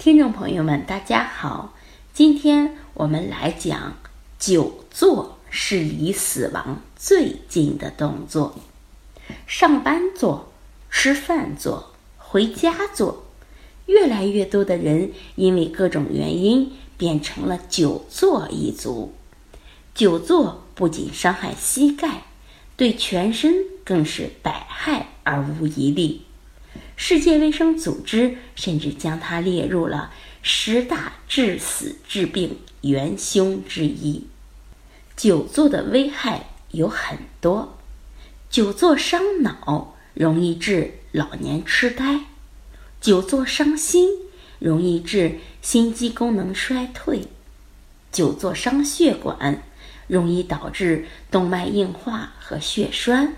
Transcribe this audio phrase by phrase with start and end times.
[0.00, 1.74] 听众朋友们，大家好，
[2.14, 3.98] 今天我们来讲
[4.38, 8.58] 久坐是离死亡最近的动作。
[9.46, 10.50] 上班坐、
[10.88, 13.26] 吃饭坐、回家坐，
[13.84, 19.12] 越来越多的人因为各种原因变成了久坐一族。
[19.94, 22.22] 久坐不仅伤害膝盖，
[22.74, 23.52] 对全身
[23.84, 26.22] 更是百害而无一利。
[26.96, 34.26] 世界卫生组织甚至将它列入了十大致死致病元凶之一。
[35.16, 37.78] 久坐的危害有很多，
[38.48, 42.24] 久坐伤脑，容易致老年痴呆；
[43.00, 44.08] 久坐伤心，
[44.58, 47.28] 容易致心肌功能衰退；
[48.12, 49.62] 久坐伤血管，
[50.06, 53.34] 容易导致动脉硬化和血栓；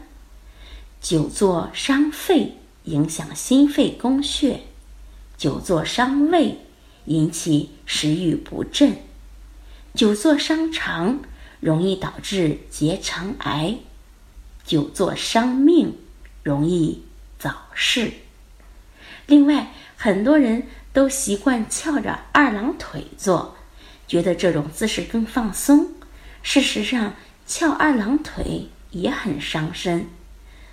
[1.01, 2.59] 久坐伤肺。
[2.85, 4.63] 影响心肺供血，
[5.37, 6.59] 久坐伤胃，
[7.05, 8.95] 引起食欲不振；
[9.95, 11.21] 久坐伤肠，
[11.61, 13.79] 容易导致结肠癌；
[14.65, 15.97] 久坐伤命，
[16.43, 17.03] 容易
[17.39, 18.13] 早逝。
[19.27, 23.57] 另外，很多人都习惯翘着二郎腿坐，
[24.09, 25.93] 觉得这种姿势更放松。
[26.43, 27.15] 事实上，
[27.47, 30.09] 翘二郎腿也很伤身。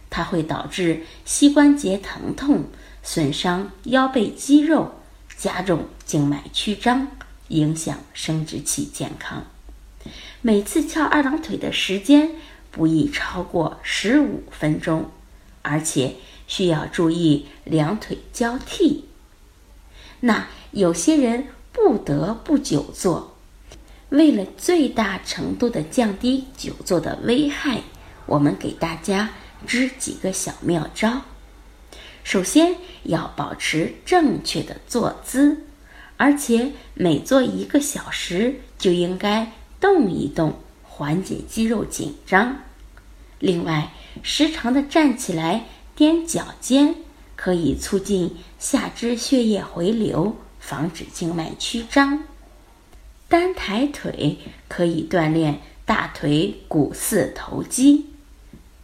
[0.09, 2.65] 它会导致膝关节疼痛，
[3.03, 4.95] 损伤腰背肌肉，
[5.37, 7.07] 加重静脉曲张，
[7.49, 9.45] 影响生殖器健康。
[10.41, 12.31] 每次翘二郎腿的时间
[12.71, 15.11] 不宜超过十五分钟，
[15.61, 16.15] 而且
[16.47, 19.05] 需要注意两腿交替。
[20.21, 23.37] 那有些人不得不久坐，
[24.09, 27.81] 为了最大程度的降低久坐的危害，
[28.25, 29.29] 我们给大家。
[29.67, 31.21] 知几个小妙招。
[32.23, 35.63] 首先要保持正确的坐姿，
[36.17, 42.55] 而且每坐一个小时就应该动一动，缓解肌肉紧张。
[43.39, 45.65] 另外，时常的站起来
[45.97, 46.93] 踮脚尖，
[47.35, 52.23] 可以促进下肢血液回流，防止静脉曲张。
[53.29, 54.37] 单抬腿
[54.67, 58.08] 可以锻炼大腿股四头肌。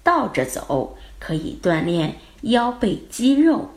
[0.05, 3.71] 倒着走可以锻炼腰背肌肉，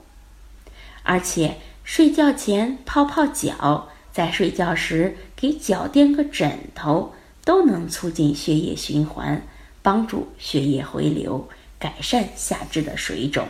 [1.02, 7.14] 而且睡觉前泡泡脚，在睡觉时给脚垫个枕头，
[7.46, 9.42] 都能促进血液循环，
[9.80, 13.48] 帮助血液回流，改善下肢的水肿。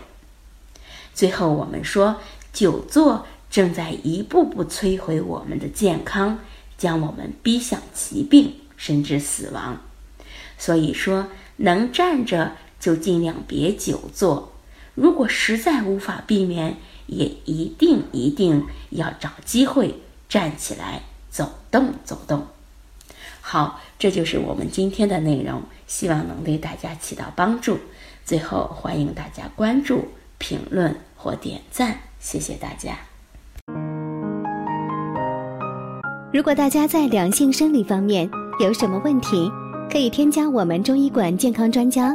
[1.12, 2.20] 最后，我们说，
[2.52, 6.38] 久坐正在一步步摧毁我们的健康，
[6.76, 9.80] 将我们逼向疾病甚至死亡。
[10.56, 12.52] 所以说，能站着。
[12.80, 14.52] 就尽量别久坐，
[14.94, 22.46] 如果实在无法避免，也一定一定要找机会站起来走动走动。
[23.40, 27.78] 好，这就是我们今天的内容，希望能对大家起到帮助。
[28.24, 30.06] 最后，欢迎大家关注、
[30.36, 32.98] 评论或点赞，谢谢大家。
[36.30, 39.50] 如果大家在良性生理方面有什么问题，
[39.90, 42.14] 可以添加我们中医馆健康专家。